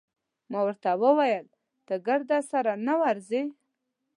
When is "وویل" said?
1.03-1.45